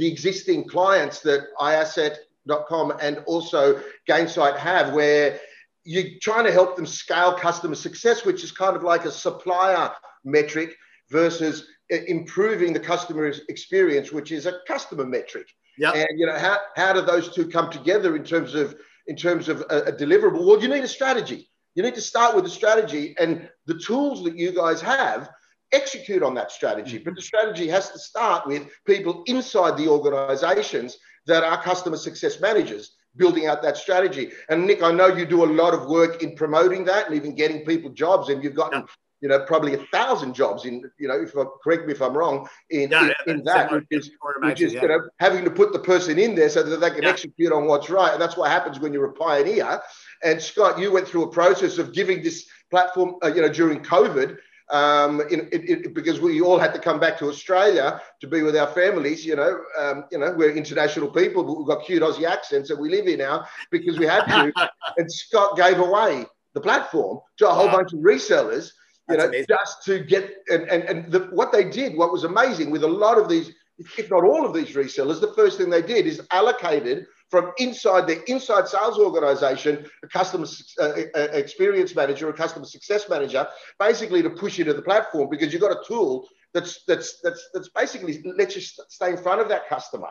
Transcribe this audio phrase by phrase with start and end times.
[0.00, 5.38] the existing clients that iasset.com and also Gainsight have, where
[5.84, 9.92] you're trying to help them scale customer success, which is kind of like a supplier
[10.24, 10.74] metric
[11.10, 15.48] versus uh, improving the customer experience, which is a customer metric.
[15.76, 15.92] Yeah.
[15.92, 18.76] And you know how how do those two come together in terms of
[19.06, 20.46] in terms of a, a deliverable?
[20.46, 21.50] Well, you need a strategy.
[21.74, 25.28] You need to start with a strategy and the tools that you guys have
[25.72, 26.98] execute on that strategy.
[26.98, 32.40] But the strategy has to start with people inside the organizations that are customer success
[32.40, 34.30] managers building out that strategy.
[34.48, 37.34] And Nick, I know you do a lot of work in promoting that and even
[37.34, 38.84] getting people jobs, and you've gotten
[39.20, 42.16] you know probably a thousand jobs in you know if I, correct me if I'm
[42.16, 44.10] wrong in in, in that which is,
[44.40, 44.82] which is yeah.
[44.82, 47.10] you know having to put the person in there so that they can yeah.
[47.10, 48.12] execute on what's right.
[48.12, 49.80] And that's what happens when you're a pioneer.
[50.22, 53.80] And Scott, you went through a process of giving this platform, uh, you know, during
[53.80, 54.36] COVID
[54.70, 58.68] um, in, because we all had to come back to Australia to be with our
[58.68, 59.24] families.
[59.24, 62.78] You know, um, you know, we're international people, but we've got cute Aussie accents that
[62.78, 64.52] we live here now because we had to.
[64.96, 67.78] and Scott gave away the platform to a whole wow.
[67.78, 68.72] bunch of resellers.
[69.08, 69.46] You That's know, amazing.
[69.48, 72.88] just to get and and, and the, what they did, what was amazing with a
[72.88, 73.52] lot of these,
[73.98, 78.06] if not all of these resellers, the first thing they did is allocated from inside
[78.06, 80.46] the inside sales organization, a customer
[80.80, 80.92] uh,
[81.32, 83.46] experience manager, a customer success manager,
[83.78, 87.48] basically to push you to the platform because you've got a tool that's that's that's
[87.54, 90.08] that's basically lets you stay in front of that customer.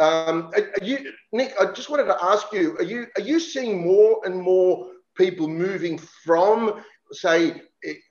[0.00, 0.50] Um,
[0.82, 4.40] you, Nick, I just wanted to ask you: Are you are you seeing more and
[4.40, 7.62] more people moving from, say,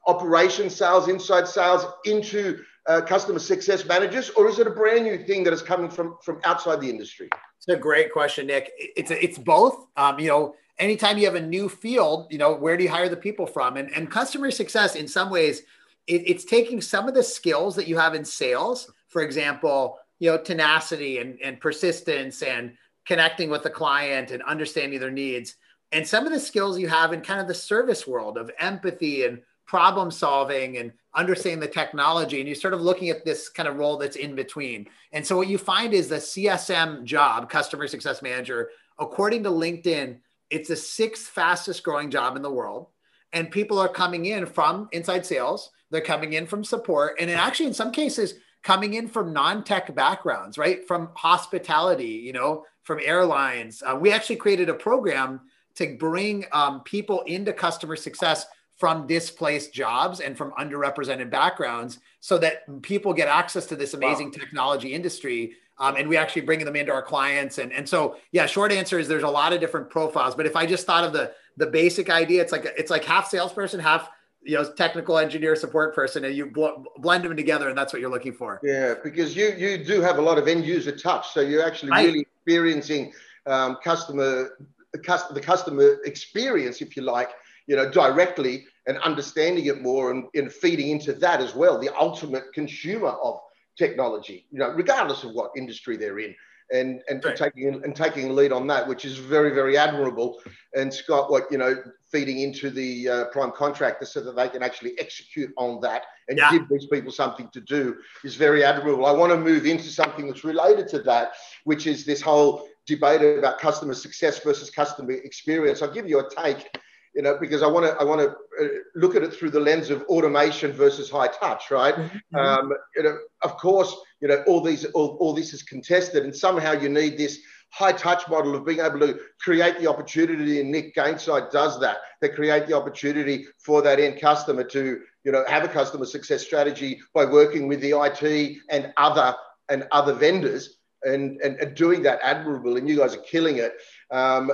[0.05, 5.17] operation sales, inside sales, into uh, customer success managers, or is it a brand new
[5.25, 7.29] thing that is coming from from outside the industry?
[7.57, 8.71] It's a great question, Nick.
[8.77, 9.87] It's it's both.
[9.97, 13.09] Um, you know, anytime you have a new field, you know, where do you hire
[13.09, 13.77] the people from?
[13.77, 15.61] And and customer success, in some ways,
[16.05, 20.31] it, it's taking some of the skills that you have in sales, for example, you
[20.31, 22.73] know, tenacity and and persistence and
[23.05, 25.55] connecting with the client and understanding their needs,
[25.91, 29.25] and some of the skills you have in kind of the service world of empathy
[29.25, 33.67] and problem solving and understanding the technology and you're sort of looking at this kind
[33.67, 34.87] of role that's in between.
[35.11, 38.69] And so what you find is the csm job customer success manager
[38.99, 40.19] according to linkedin
[40.49, 42.87] it's the sixth fastest growing job in the world.
[43.33, 47.65] And people are coming in from inside sales they're coming in from support and actually
[47.65, 50.87] in some cases coming in from non-tech backgrounds right?
[50.87, 53.83] From hospitality you know from airlines.
[53.85, 55.41] Uh, we actually created a program
[55.75, 58.45] to bring um, people into customer success
[58.77, 64.27] from displaced jobs and from underrepresented backgrounds so that people get access to this amazing
[64.27, 64.33] wow.
[64.39, 67.59] technology industry um, and we actually bring them into our clients.
[67.59, 70.55] And, and so yeah short answer is there's a lot of different profiles but if
[70.55, 74.09] i just thought of the the basic idea it's like it's like half salesperson half
[74.43, 77.99] you know technical engineer support person and you bl- blend them together and that's what
[78.01, 78.59] you're looking for.
[78.63, 81.91] Yeah because you you do have a lot of end user touch so you're actually
[81.91, 83.11] really experiencing
[83.47, 84.57] um, customer
[84.93, 87.31] the, the customer experience if you like
[87.67, 91.95] you know, directly and understanding it more and, and feeding into that as well, the
[91.99, 93.39] ultimate consumer of
[93.77, 96.33] technology, you know, regardless of what industry they're in.
[96.69, 97.33] And, and, right.
[97.33, 100.41] taking and taking a lead on that, which is very very admirable.
[100.75, 104.61] And Scott, what you know, feeding into the uh, prime contractor so that they can
[104.61, 106.51] actually execute on that and yeah.
[106.51, 107.95] give these people something to do
[108.25, 109.05] is very admirable.
[109.05, 111.31] I want to move into something that's related to that,
[111.63, 115.81] which is this whole debate about customer success versus customer experience.
[115.81, 116.69] I'll give you a take
[117.17, 119.59] you know, because I want to I want to uh, look at it through the
[119.59, 121.95] lens of automation versus high touch, right?
[121.95, 122.35] Mm-hmm.
[122.35, 126.35] Um, you know, of course, you know, all these all, all this is contested, and
[126.35, 127.39] somehow you need this
[127.71, 131.97] high touch model of being able to create the opportunity, and Nick Gainsight does that.
[132.21, 136.43] They create the opportunity for that end customer to, you know, have a customer success
[136.43, 139.35] strategy by working with the IT and other
[139.69, 142.77] and other vendors and, and, and doing that admirable.
[142.77, 143.73] And you guys are killing it.
[144.11, 144.51] Um,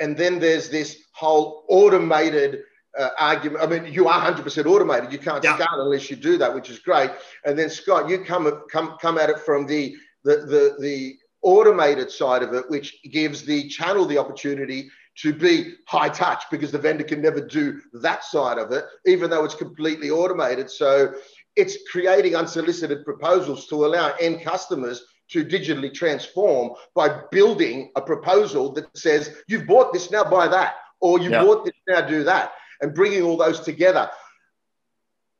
[0.00, 2.62] and then there's this whole automated
[2.98, 3.62] uh, argument.
[3.62, 5.12] I mean, you are 100% automated.
[5.12, 5.58] You can't yeah.
[5.72, 7.10] unless you do that, which is great.
[7.44, 12.10] And then Scott, you come come come at it from the the the, the automated
[12.10, 16.78] side of it, which gives the channel the opportunity to be high touch because the
[16.78, 20.70] vendor can never do that side of it, even though it's completely automated.
[20.70, 21.14] So
[21.54, 28.72] it's creating unsolicited proposals to allow end customers to digitally transform by building a proposal
[28.72, 32.52] that says, you've bought this, now buy that, or you bought this, now do that,
[32.80, 34.10] and bringing all those together.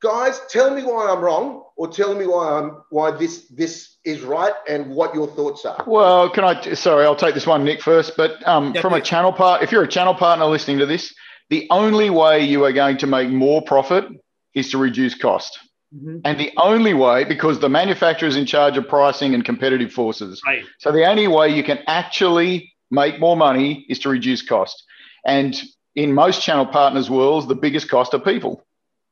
[0.02, 4.20] Guys, tell me why I'm wrong, or tell me why I'm why this this is
[4.20, 5.82] right, and what your thoughts are.
[5.86, 6.74] Well, can I?
[6.74, 8.12] Sorry, I'll take this one, Nick, first.
[8.14, 11.14] But um, from a channel part, if you're a channel partner listening to this,
[11.48, 14.04] the only way you are going to make more profit
[14.54, 15.58] is to reduce cost.
[15.94, 16.18] Mm-hmm.
[16.24, 20.42] And the only way, because the manufacturer is in charge of pricing and competitive forces.
[20.46, 20.64] Right.
[20.78, 24.84] So the only way you can actually make more money is to reduce cost.
[25.24, 25.60] And
[25.94, 28.66] in most channel partners' worlds, the biggest cost are people.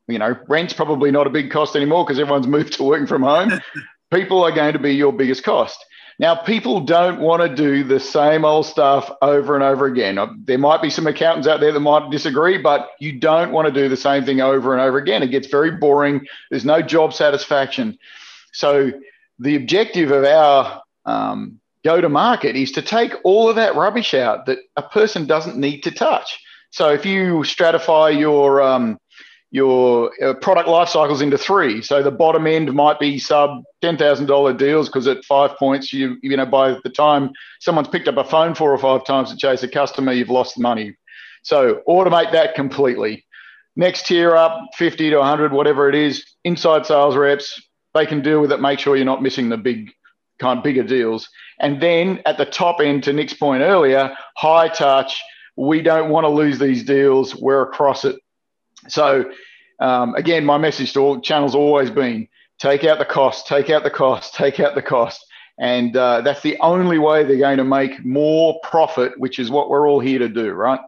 [0.06, 3.22] You know, rent's probably not a big cost anymore because everyone's moved to working from
[3.22, 3.52] home.
[4.12, 5.84] people are going to be your biggest cost.
[6.18, 10.16] Now, people don't want to do the same old stuff over and over again.
[10.16, 13.66] Uh, there might be some accountants out there that might disagree, but you don't want
[13.66, 15.22] to do the same thing over and over again.
[15.22, 16.24] It gets very boring.
[16.50, 17.98] There's no job satisfaction.
[18.52, 18.92] So,
[19.40, 24.14] the objective of our um, go to market is to take all of that rubbish
[24.14, 26.38] out that a person doesn't need to touch.
[26.70, 28.98] So, if you stratify your um,
[29.54, 31.80] your uh, product life cycles into three.
[31.80, 35.92] So the bottom end might be sub ten thousand dollar deals because at five points,
[35.92, 37.30] you you know by the time
[37.60, 40.56] someone's picked up a phone four or five times to chase a customer, you've lost
[40.56, 40.96] the money.
[41.42, 43.24] So automate that completely.
[43.76, 47.62] Next tier up, fifty to hundred, whatever it is, inside sales reps
[47.94, 48.60] they can deal with it.
[48.60, 49.92] Make sure you're not missing the big
[50.40, 51.28] kind of bigger deals.
[51.60, 55.22] And then at the top end, to Nick's point earlier, high touch.
[55.56, 57.36] We don't want to lose these deals.
[57.36, 58.16] We're across it
[58.88, 59.30] so
[59.80, 62.28] um, again, my message to all channels always been
[62.58, 65.24] take out the cost, take out the cost, take out the cost.
[65.58, 69.70] And uh, that's the only way they're going to make more profit, which is what
[69.70, 70.80] we're all here to do, right?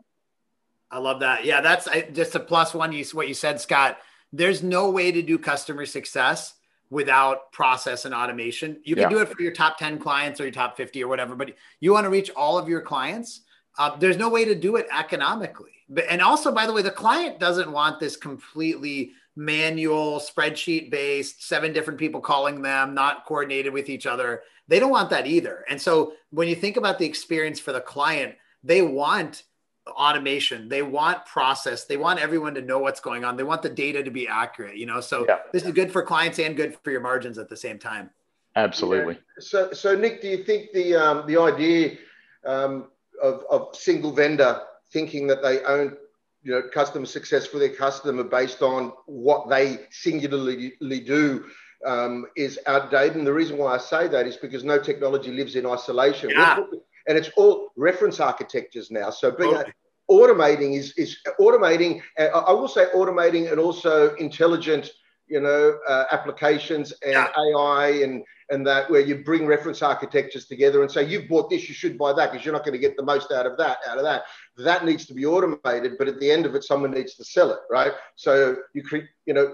[0.90, 1.44] I love that.
[1.44, 2.92] Yeah, that's just a plus one.
[2.92, 3.98] You what you said, Scott.
[4.32, 6.54] There's no way to do customer success
[6.90, 8.80] without process and automation.
[8.84, 9.08] You can yeah.
[9.08, 11.92] do it for your top 10 clients or your top 50 or whatever, but you
[11.92, 13.42] want to reach all of your clients.
[13.78, 15.72] Uh, there's no way to do it economically.
[16.08, 21.72] And also by the way the client doesn't want this completely manual spreadsheet based seven
[21.72, 24.42] different people calling them not coordinated with each other.
[24.68, 25.64] They don't want that either.
[25.68, 28.34] And so when you think about the experience for the client
[28.64, 29.44] they want
[29.86, 30.68] automation.
[30.68, 31.84] They want process.
[31.84, 33.36] They want everyone to know what's going on.
[33.36, 35.00] They want the data to be accurate you know?
[35.00, 35.38] So yeah.
[35.52, 38.10] this is good for clients and good for your margins at the same time.
[38.56, 39.14] Absolutely.
[39.14, 39.20] Yeah.
[39.38, 41.98] so so nick do you think the um, the idea
[42.46, 42.86] um,
[43.22, 44.60] of, of single vendor
[44.92, 45.96] thinking that they own
[46.42, 51.44] you know customer success for their customer based on what they singularly do
[51.84, 53.16] um, is outdated.
[53.16, 56.30] And the reason why I say that is because no technology lives in isolation.
[56.30, 56.60] Yeah.
[57.08, 59.10] And it's all reference architectures now.
[59.10, 59.74] So being totally.
[60.10, 62.02] automating is is automating.
[62.18, 64.90] Uh, I will say automating and also intelligent,
[65.28, 67.28] you know, uh, applications and yeah.
[67.36, 71.68] AI and and that where you bring reference architectures together and say you've bought this
[71.68, 73.78] you should buy that because you're not going to get the most out of that
[73.88, 74.22] out of that
[74.56, 77.50] that needs to be automated but at the end of it someone needs to sell
[77.50, 77.92] it right?
[78.14, 79.52] So you create you know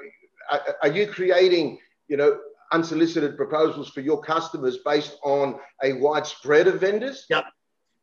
[0.50, 1.78] are, are you creating
[2.08, 2.38] you know
[2.72, 7.26] unsolicited proposals for your customers based on a wide spread of vendors?
[7.30, 7.44] Yep.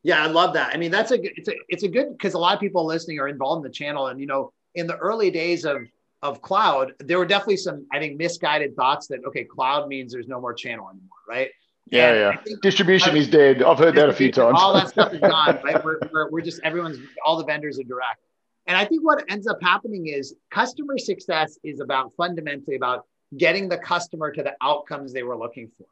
[0.03, 0.73] Yeah i love that.
[0.73, 3.19] I mean that's a it's a it's a good because a lot of people listening
[3.19, 5.77] are involved in the channel and you know in the early days of
[6.21, 10.27] of cloud, there were definitely some, I think, misguided thoughts that okay, cloud means there's
[10.27, 11.49] no more channel anymore, right?
[11.91, 12.55] Yeah, and yeah.
[12.61, 13.63] Distribution is dead.
[13.63, 14.57] I've heard that a few times.
[14.59, 15.83] All that stuff is gone, right?
[15.83, 18.19] We're, we're, we're just everyone's all the vendors are direct.
[18.67, 23.05] And I think what ends up happening is customer success is about fundamentally about
[23.35, 25.87] getting the customer to the outcomes they were looking for.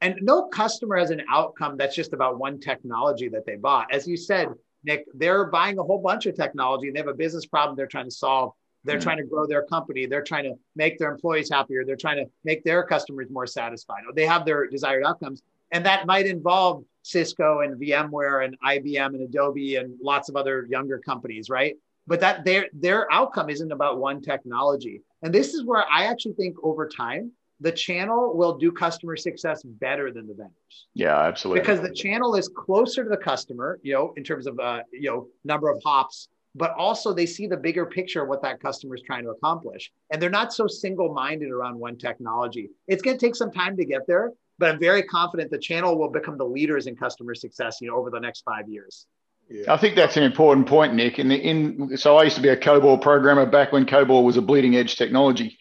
[0.00, 3.92] And no customer has an outcome that's just about one technology that they bought.
[3.92, 4.48] As you said,
[4.84, 7.86] Nick, they're buying a whole bunch of technology and they have a business problem they're
[7.86, 8.52] trying to solve.
[8.88, 10.06] They're trying to grow their company.
[10.06, 11.84] They're trying to make their employees happier.
[11.84, 14.02] They're trying to make their customers more satisfied.
[14.14, 15.42] They have their desired outcomes.
[15.72, 20.66] And that might involve Cisco and VMware and IBM and Adobe and lots of other
[20.70, 21.76] younger companies, right?
[22.06, 25.02] But that their their outcome isn't about one technology.
[25.22, 29.62] And this is where I actually think over time the channel will do customer success
[29.64, 30.86] better than the vendors.
[30.94, 31.60] Yeah, absolutely.
[31.60, 35.10] Because the channel is closer to the customer, you know, in terms of uh, you
[35.10, 38.94] know number of hops but also they see the bigger picture of what that customer
[38.94, 39.92] is trying to accomplish.
[40.10, 42.70] And they're not so single minded around one technology.
[42.86, 45.98] It's going to take some time to get there, but I'm very confident the channel
[45.98, 49.06] will become the leaders in customer success, you know, over the next five years.
[49.50, 49.72] Yeah.
[49.72, 51.18] I think that's an important point, Nick.
[51.18, 54.42] In, in so I used to be a COBOL programmer back when COBOL was a
[54.42, 55.58] bleeding edge technology,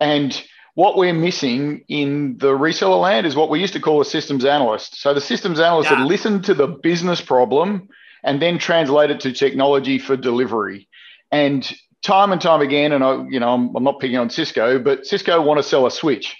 [0.00, 0.42] and
[0.74, 4.44] what we're missing in the reseller land is what we used to call a systems
[4.44, 5.00] analyst.
[5.00, 6.04] So the systems analyst yeah.
[6.04, 7.88] listened to the business problem
[8.24, 10.88] and then translate it to technology for delivery.
[11.30, 11.70] And
[12.02, 15.06] time and time again, and I, you know, I'm, I'm not picking on Cisco, but
[15.06, 16.36] Cisco want to sell a switch.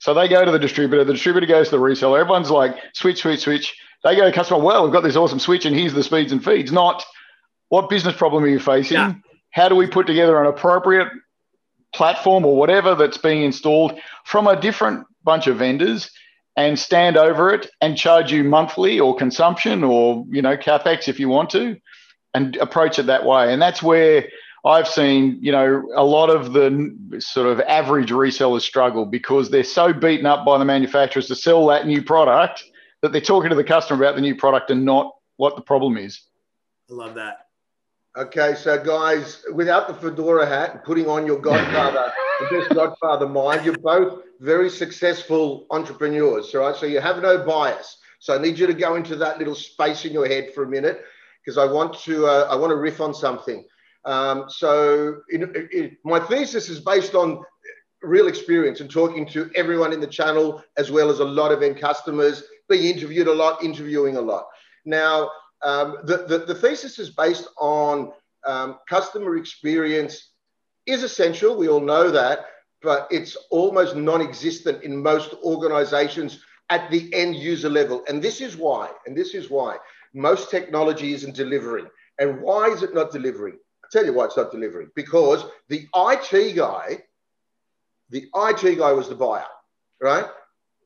[0.00, 2.20] So they go to the distributor, the distributor goes to the reseller.
[2.20, 3.74] Everyone's like, switch, switch, switch.
[4.04, 6.30] They go to the customer, well, we've got this awesome switch and here's the speeds
[6.30, 7.04] and feeds, not
[7.68, 8.96] what business problem are you facing?
[8.96, 9.14] Yeah.
[9.50, 11.08] How do we put together an appropriate
[11.94, 16.10] platform or whatever that's being installed from a different bunch of vendors
[16.58, 21.20] and stand over it and charge you monthly or consumption or you know capex if
[21.20, 21.76] you want to
[22.34, 24.28] and approach it that way and that's where
[24.64, 29.62] I've seen, you know, a lot of the sort of average resellers struggle because they're
[29.62, 32.64] so beaten up by the manufacturers to sell that new product
[33.00, 35.96] that they're talking to the customer about the new product and not what the problem
[35.96, 36.20] is.
[36.90, 37.46] I love that.
[38.16, 42.12] Okay, so guys, without the fedora hat and putting on your Godfather,
[42.50, 46.76] best Godfather mind, you're both very successful entrepreneurs, right?
[46.76, 47.98] So you have no bias.
[48.20, 50.68] So I need you to go into that little space in your head for a
[50.68, 51.02] minute
[51.44, 53.64] because I want to uh, I want to riff on something.
[54.04, 55.20] Um, so
[56.04, 57.42] my thesis is based on
[58.02, 61.62] real experience and talking to everyone in the channel as well as a lot of
[61.62, 64.46] end customers, being interviewed a lot, interviewing a lot.
[64.84, 65.30] Now,
[65.62, 68.12] um, the, the, the, thesis is based on
[68.46, 70.27] um, customer experience
[70.88, 71.56] is essential.
[71.56, 72.46] We all know that,
[72.82, 76.40] but it's almost non-existent in most organizations
[76.70, 78.04] at the end user level.
[78.08, 79.76] And this is why, and this is why
[80.14, 81.86] most technology isn't delivering.
[82.18, 83.54] And why is it not delivering?
[83.84, 84.90] I'll tell you why it's not delivering.
[84.94, 87.04] Because the IT guy,
[88.10, 89.46] the IT guy was the buyer,
[90.00, 90.26] right?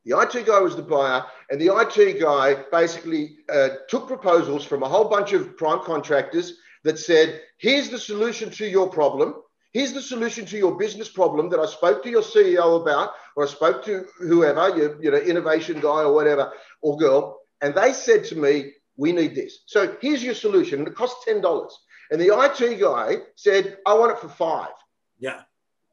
[0.04, 4.82] The IT guy was the buyer, and the IT guy basically uh, took proposals from
[4.82, 9.36] a whole bunch of prime contractors that said, here's the solution to your problem.
[9.72, 13.44] Here's the solution to your business problem that I spoke to your CEO about, or
[13.44, 16.52] I spoke to whoever, your you know, innovation guy or whatever,
[16.82, 17.40] or girl.
[17.62, 19.62] And they said to me, we need this.
[19.66, 20.80] So here's your solution.
[20.80, 21.70] And it costs $10.
[22.10, 24.72] And the IT guy said, I want it for five.
[25.18, 25.40] Yeah.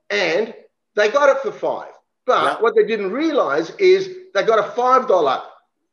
[0.10, 0.54] And
[0.96, 1.92] they got it for five.
[2.26, 2.62] But yeah.
[2.62, 5.42] what they didn't realize is they got a $5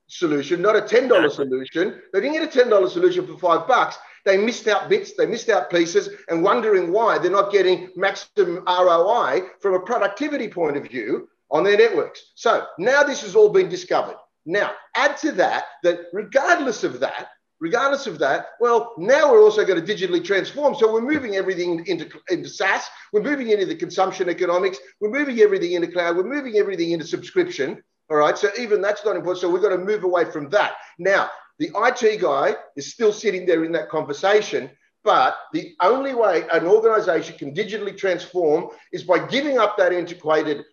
[0.08, 1.28] solution, not a $10 yeah.
[1.28, 2.02] solution.
[2.12, 3.96] They didn't get a $10 solution for five bucks.
[4.26, 8.64] They missed out bits, they missed out pieces, and wondering why they're not getting maximum
[8.66, 12.33] ROI from a productivity point of view on their networks.
[12.35, 14.16] So now this has all been discovered.
[14.45, 17.28] Now, add to that that regardless of that,
[17.61, 20.75] regardless of that, well, now we're also going to digitally transform.
[20.75, 25.38] So we're moving everything into, into SaaS, we're moving into the consumption economics, we're moving
[25.38, 27.80] everything into cloud, we're moving everything into subscription.
[28.11, 28.37] All right.
[28.37, 29.40] So even that's not important.
[29.40, 30.75] So we've got to move away from that.
[30.99, 34.70] Now, the IT guy is still sitting there in that conversation.
[35.04, 40.64] But the only way an organization can digitally transform is by giving up that antiquated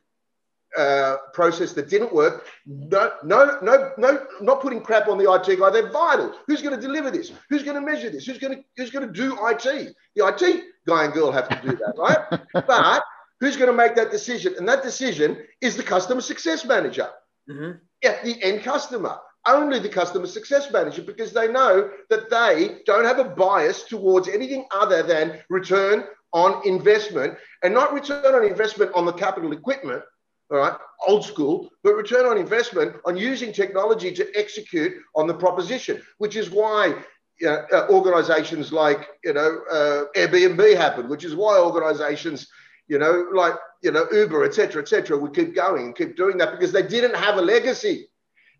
[0.75, 2.47] uh, process that didn't work.
[2.65, 5.69] No, no, no, no, not putting crap on the IT guy.
[5.69, 6.33] They're vital.
[6.47, 7.31] Who's going to deliver this?
[7.49, 8.25] Who's going to measure this?
[8.25, 9.95] Who's going to who's going to do IT?
[10.15, 12.41] The IT guy and girl have to do that, right?
[12.67, 13.03] but
[13.39, 14.55] who's going to make that decision?
[14.57, 17.09] And that decision is the customer success manager.
[17.47, 17.71] Mm-hmm.
[18.03, 23.05] At the end customer, only the customer success manager, because they know that they don't
[23.05, 28.91] have a bias towards anything other than return on investment and not return on investment
[28.95, 30.03] on the capital equipment
[30.51, 35.33] all right, old school, but return on investment on using technology to execute on the
[35.33, 36.93] proposition, which is why
[37.39, 42.47] you know, uh, organizations like you know uh, Airbnb happened, which is why organizations
[42.87, 46.51] you know like you know Uber, etc., etc., would keep going and keep doing that
[46.51, 48.09] because they didn't have a legacy.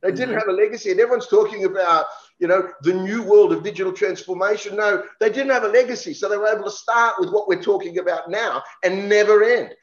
[0.04, 2.06] They didn't have a legacy, and everyone's talking about
[2.38, 4.76] you know the new world of digital transformation.
[4.76, 7.64] No, they didn't have a legacy, so they were able to start with what we're
[7.64, 9.74] talking about now and never end.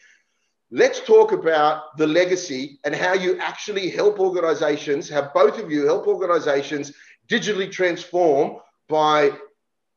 [0.70, 5.86] Let's talk about the legacy and how you actually help organizations, have both of you
[5.86, 6.92] help organizations
[7.26, 8.58] digitally transform
[8.88, 9.32] by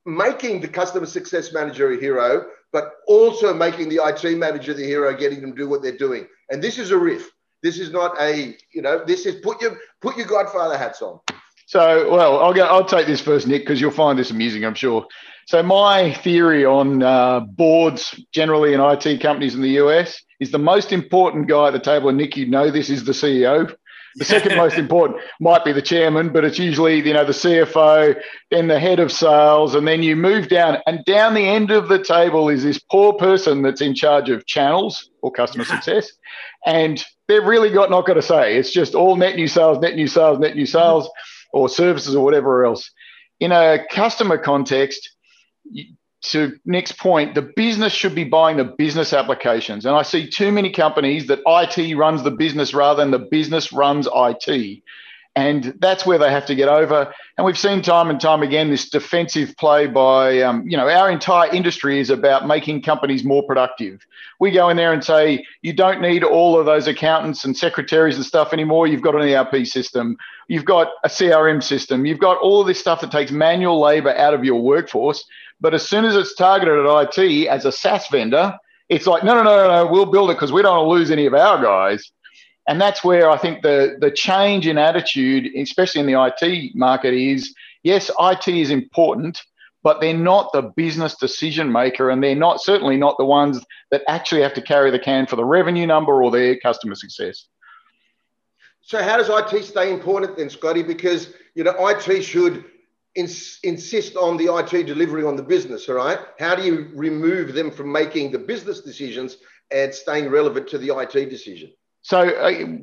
[0.06, 5.14] making the customer success manager a hero, but also making the IT manager the hero,
[5.16, 6.28] getting them to do what they're doing.
[6.50, 7.30] And this is a riff.
[7.64, 11.20] This is not a, you know, this is put your put your Godfather hats on.
[11.66, 12.66] So, well, I'll go.
[12.66, 15.08] I'll take this first, Nick, because you'll find this amusing, I'm sure.
[15.48, 20.60] So, my theory on uh, boards generally in IT companies in the US is the
[20.60, 22.10] most important guy at the table.
[22.10, 23.74] And Nick, you know this is the CEO.
[24.16, 28.22] The second most important might be the chairman, but it's usually you know the CFO,
[28.52, 30.78] then the head of sales, and then you move down.
[30.86, 34.46] And down the end of the table is this poor person that's in charge of
[34.46, 36.12] channels or customer success,
[36.66, 38.58] and they've really got not got to say.
[38.58, 41.10] It's just all net new sales, net new sales, net new sales,
[41.52, 42.92] or services or whatever else.
[43.40, 45.10] In a customer context,
[46.24, 49.86] to Nick's point, the business should be buying the business applications.
[49.86, 53.74] And I see too many companies that IT runs the business rather than the business
[53.74, 54.82] runs IT.
[55.36, 57.12] And that's where they have to get over.
[57.38, 61.10] And we've seen time and time again this defensive play by, um, you know, our
[61.10, 64.06] entire industry is about making companies more productive.
[64.40, 68.16] We go in there and say, you don't need all of those accountants and secretaries
[68.16, 68.86] and stuff anymore.
[68.86, 72.80] You've got an ERP system, you've got a CRM system, you've got all of this
[72.80, 75.26] stuff that takes manual labor out of your workforce.
[75.62, 78.58] But as soon as it's targeted at IT as a SaaS vendor,
[78.90, 81.12] it's like, no, no, no, no, we'll build it because we don't want to lose
[81.12, 82.12] any of our guys.
[82.68, 87.14] And that's where I think the, the change in attitude, especially in the IT market,
[87.14, 89.42] is yes, IT is important,
[89.84, 94.04] but they're not the business decision maker, and they're not certainly not the ones that
[94.08, 97.48] actually have to carry the can for the revenue number or their customer success.
[98.82, 100.84] So, how does IT stay important then, Scotty?
[100.84, 102.66] Because you know, IT should
[103.16, 105.88] ins- insist on the IT delivery on the business.
[105.90, 109.38] All right, how do you remove them from making the business decisions
[109.72, 111.72] and staying relevant to the IT decision?
[112.02, 112.80] So, I,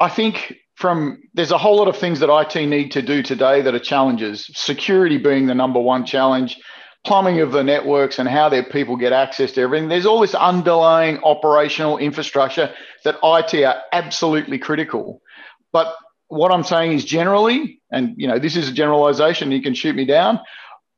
[0.00, 3.62] I think from there's a whole lot of things that IT need to do today
[3.62, 4.50] that are challenges.
[4.54, 6.60] Security being the number one challenge,
[7.04, 9.88] plumbing of the networks and how their people get access to everything.
[9.88, 12.72] There's all this underlying operational infrastructure
[13.04, 15.20] that IT are absolutely critical.
[15.72, 15.94] But
[16.28, 19.94] what I'm saying is generally, and you know, this is a generalization, you can shoot
[19.94, 20.40] me down,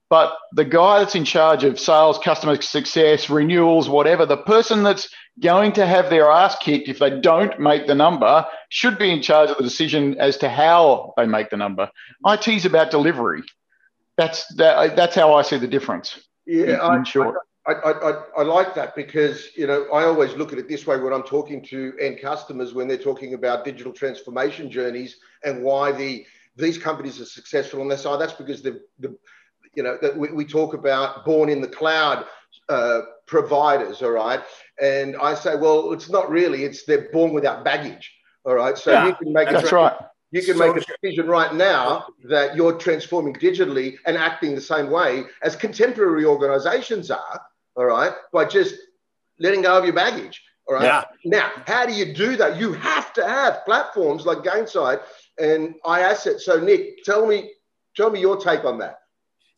[0.09, 5.09] but the guy that's in charge of sales, customer success, renewals, whatever, the person that's
[5.41, 9.21] going to have their ass kicked if they don't make the number should be in
[9.21, 11.91] charge of the decision as to how they make the number.
[12.25, 13.43] IT is about delivery.
[14.17, 16.21] That's that, that's how I see the difference.
[16.47, 17.37] Yeah, in, in short.
[17.67, 20.87] I, I, I, I, like that because you know I always look at it this
[20.87, 25.63] way when I'm talking to end customers when they're talking about digital transformation journeys and
[25.63, 26.25] why the
[26.57, 28.21] these companies are successful on their side.
[28.21, 29.17] That's because the the
[29.75, 32.25] you know that we, we talk about born in the cloud
[32.69, 34.41] uh, providers, all right.
[34.81, 36.65] And I say, well, it's not really.
[36.65, 38.13] It's they're born without baggage,
[38.45, 38.77] all right.
[38.77, 39.97] So yeah, you can make that's a, right.
[40.33, 44.61] You can so make a decision right now that you're transforming digitally and acting the
[44.61, 47.41] same way as contemporary organizations are,
[47.77, 48.75] all right, by just
[49.39, 50.43] letting go of your baggage.
[50.69, 50.85] All right.
[50.85, 51.05] Yeah.
[51.25, 52.59] Now, how do you do that?
[52.59, 55.01] You have to have platforms like Gainsight
[55.39, 56.41] and iAsset.
[56.41, 57.53] So, Nick, tell me,
[57.95, 58.99] tell me your take on that.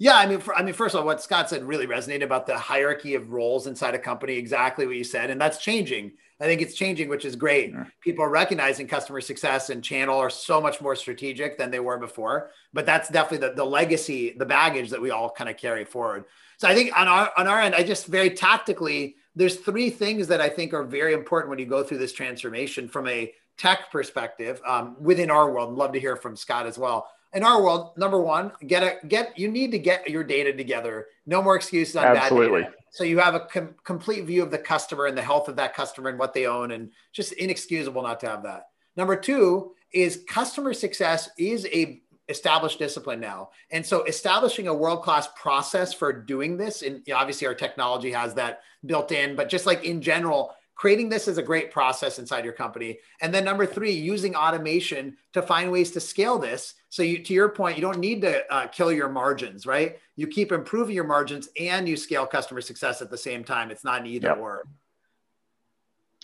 [0.01, 2.47] Yeah, I mean, for, I mean, first of all, what Scott said really resonated about
[2.47, 4.35] the hierarchy of roles inside a company.
[4.35, 6.13] Exactly what you said, and that's changing.
[6.41, 7.71] I think it's changing, which is great.
[7.71, 7.85] Yeah.
[8.01, 11.99] People are recognizing customer success and channel are so much more strategic than they were
[11.99, 12.53] before.
[12.73, 16.27] But that's definitely the, the legacy, the baggage that we all kind of carry forward.
[16.59, 20.29] So I think on our on our end, I just very tactically, there's three things
[20.29, 23.91] that I think are very important when you go through this transformation from a tech
[23.91, 25.71] perspective um, within our world.
[25.71, 29.07] I'd love to hear from Scott as well in our world, number one, get a
[29.07, 31.07] get you need to get your data together.
[31.27, 32.25] No more excuses on that.
[32.25, 32.63] Absolutely.
[32.63, 32.77] bad data.
[32.91, 35.75] So you have a com- complete view of the customer and the health of that
[35.75, 38.69] customer and what they own, and just inexcusable not to have that.
[38.97, 45.03] Number two is customer success is a established discipline now, and so establishing a world
[45.03, 49.67] class process for doing this, and obviously our technology has that built in, but just
[49.67, 53.01] like in general, creating this is a great process inside your company.
[53.21, 56.75] And then number three, using automation to find ways to scale this.
[56.89, 59.99] So you, to your point, you don't need to uh, kill your margins, right?
[60.15, 63.73] You keep improving your margins and you scale customer success at the same time.
[63.73, 64.39] It's not an either yep.
[64.39, 64.69] or.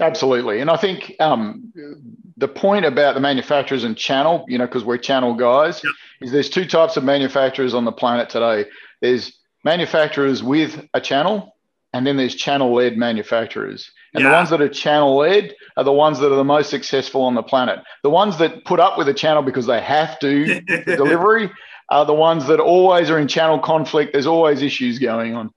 [0.01, 0.61] Absolutely.
[0.61, 1.73] And I think um,
[2.37, 5.93] the point about the manufacturers and channel, you know, because we're channel guys, yep.
[6.21, 8.69] is there's two types of manufacturers on the planet today.
[9.01, 11.57] There's manufacturers with a channel,
[11.93, 13.91] and then there's channel led manufacturers.
[14.15, 14.31] And yeah.
[14.31, 17.35] the ones that are channel led are the ones that are the most successful on
[17.35, 17.81] the planet.
[18.03, 21.51] The ones that put up with a channel because they have to delivery
[21.91, 24.13] are the ones that always are in channel conflict.
[24.13, 25.53] There's always issues going on.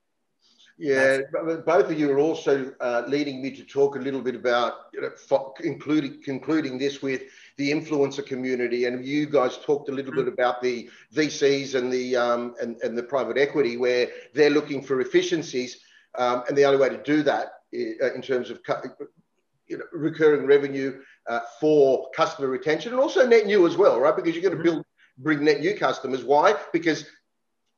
[0.80, 1.22] Yeah,
[1.66, 5.02] both of you are also uh, leading me to talk a little bit about, you
[5.02, 7.24] know, including concluding this with
[7.58, 12.16] the influencer community, and you guys talked a little bit about the VCs and the
[12.16, 15.80] um, and, and the private equity, where they're looking for efficiencies,
[16.16, 18.60] um, and the only way to do that uh, in terms of
[19.68, 24.16] you know, recurring revenue uh, for customer retention and also net new as well, right?
[24.16, 24.76] Because you're going to mm-hmm.
[24.76, 24.86] build,
[25.18, 26.24] bring net new customers.
[26.24, 26.56] Why?
[26.72, 27.06] Because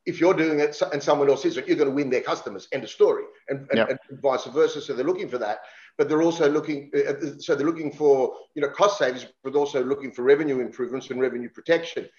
[0.09, 2.67] if you're doing it and someone else isn't, you're going to win their customers.
[2.71, 3.89] End of story, and, and, yep.
[3.89, 4.81] and vice versa.
[4.81, 5.59] So they're looking for that,
[5.97, 6.91] but they're also looking.
[6.95, 10.59] Uh, uh so they're looking for you know cost savings, but also looking for revenue
[10.59, 12.09] improvements and revenue protection.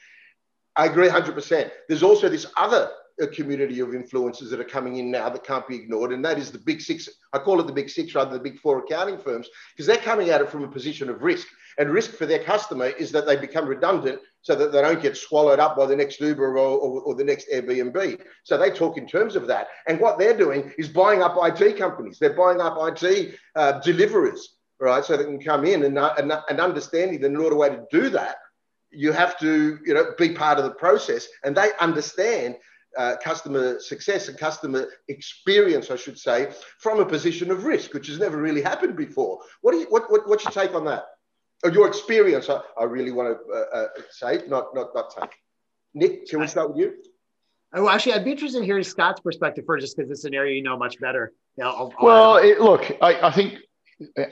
[0.77, 1.71] I agree 100%.
[1.89, 2.91] There's also this other
[3.27, 6.13] community of influencers that are coming in now that can't be ignored.
[6.13, 7.09] And that is the big six.
[7.33, 9.97] I call it the big six rather than the big four accounting firms because they're
[9.97, 11.47] coming at it from a position of risk.
[11.79, 15.17] And risk for their customer is that they become redundant so that they don't get
[15.17, 18.21] swallowed up by the next Uber or, or, or the next Airbnb.
[18.45, 19.69] So they talk in terms of that.
[19.87, 22.19] And what they're doing is buying up IT companies.
[22.19, 25.05] They're buying up IT uh, deliverers, right?
[25.05, 27.85] So they can come in and, uh, and, and understanding that in order way to
[27.91, 28.37] do that,
[28.93, 32.57] you have to you know be part of the process and they understand
[32.99, 38.09] uh, customer success and customer experience, I should say, from a position of risk, which
[38.09, 39.39] has never really happened before.
[39.61, 41.05] What, do you, what, what what's your take on that?
[41.63, 45.31] Or your experience, I, I really want to uh, uh, say, not, not, not take.
[45.95, 46.95] Nick, can we start with you?
[47.73, 50.57] Oh, actually, I'd be interested in hearing Scott's perspective first, just because it's an area
[50.57, 51.33] you know much better.
[51.57, 53.59] Yeah, I'll, I'll well, it, look, I, I, think,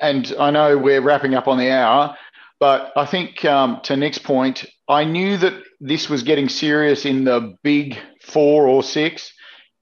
[0.01, 2.17] and I know we're wrapping up on the hour,
[2.59, 7.25] but I think um, to Nick's point, I knew that this was getting serious in
[7.25, 9.33] the big four or six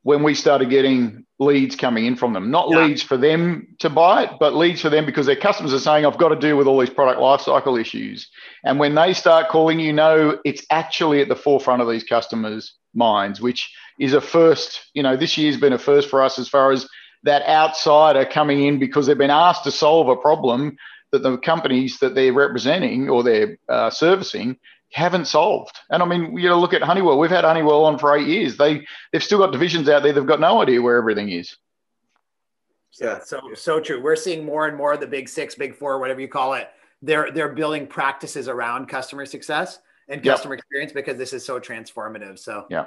[0.07, 2.49] when we started getting leads coming in from them.
[2.49, 2.85] Not yeah.
[2.85, 6.07] leads for them to buy it, but leads for them because their customers are saying,
[6.07, 8.31] I've got to deal with all these product lifecycle issues.
[8.63, 12.75] And when they start calling, you know, it's actually at the forefront of these customers'
[12.95, 14.81] minds, which is a first.
[14.95, 16.89] You know, this year's been a first for us as far as
[17.25, 20.77] that outsider coming in because they've been asked to solve a problem
[21.11, 24.57] that the companies that they're representing or they're uh, servicing
[24.97, 25.79] haven't solved.
[25.91, 27.19] And I mean, you know, look at Honeywell.
[27.19, 28.57] We've had Honeywell on for eight years.
[28.57, 30.13] They they've still got divisions out there.
[30.13, 31.57] They've got no idea where everything is.
[32.99, 34.03] Yeah, so so true.
[34.03, 36.71] We're seeing more and more of the big six, big four, whatever you call it.
[37.03, 40.61] They're they're building practices around customer success and customer yep.
[40.61, 42.39] experience because this is so transformative.
[42.39, 42.87] So yeah.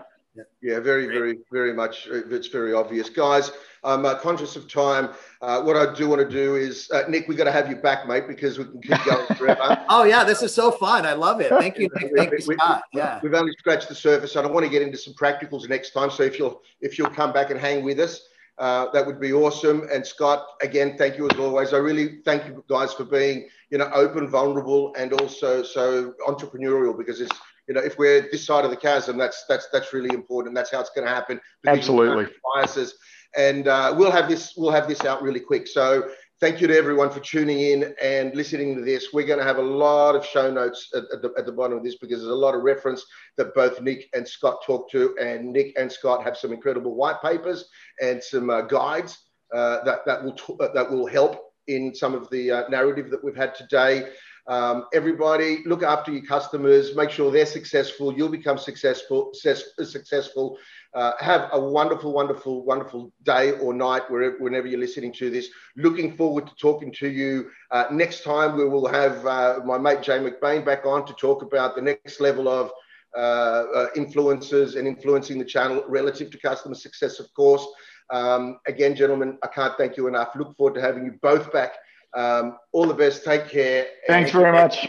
[0.61, 2.07] Yeah, very, very, very much.
[2.07, 3.51] Uh, it's very obvious, guys.
[3.83, 5.09] I'm uh, conscious of time.
[5.41, 7.77] Uh, what I do want to do is, uh, Nick, we got to have you
[7.77, 9.85] back, mate, because we can keep going forever.
[9.89, 11.05] oh yeah, this is so fun.
[11.05, 11.49] I love it.
[11.49, 12.11] Thank you, Nick.
[12.15, 12.83] Thank you, Scott.
[12.93, 14.35] Yeah, we've only scratched the surface.
[14.35, 16.11] I don't want to get into some practicals next time.
[16.11, 18.21] So if you'll if you'll come back and hang with us,
[18.59, 19.87] uh, that would be awesome.
[19.91, 21.73] And Scott, again, thank you as always.
[21.73, 26.97] I really thank you guys for being, you know, open, vulnerable, and also so entrepreneurial
[26.97, 30.13] because it's you know, if we're this side of the chasm, that's that's that's really
[30.13, 30.55] important.
[30.55, 31.39] That's how it's going to happen.
[31.67, 32.27] Absolutely.
[32.55, 32.95] Biases,
[33.37, 35.67] and uh, we'll have this we'll have this out really quick.
[35.67, 36.09] So
[36.41, 39.13] thank you to everyone for tuning in and listening to this.
[39.13, 41.77] We're going to have a lot of show notes at, at, the, at the bottom
[41.77, 43.05] of this because there's a lot of reference
[43.37, 47.21] that both Nick and Scott talk to, and Nick and Scott have some incredible white
[47.21, 47.69] papers
[48.01, 49.15] and some uh, guides
[49.53, 53.23] uh, that that will t- that will help in some of the uh, narrative that
[53.23, 54.09] we've had today.
[54.49, 58.11] Um, everybody, look after your customers, make sure they're successful.
[58.11, 59.31] You'll become successful.
[59.33, 60.57] Successful.
[60.95, 65.49] Uh, have a wonderful, wonderful, wonderful day or night wherever, whenever you're listening to this.
[65.77, 68.57] Looking forward to talking to you uh, next time.
[68.57, 72.19] We will have uh, my mate Jay McBain back on to talk about the next
[72.19, 72.71] level of
[73.15, 77.67] uh, uh, influencers and influencing the channel relative to customer success, of course.
[78.09, 80.29] Um, again, gentlemen, I can't thank you enough.
[80.35, 81.73] Look forward to having you both back
[82.15, 83.23] um, all the best.
[83.23, 83.87] Take care.
[84.07, 84.87] Thanks very much.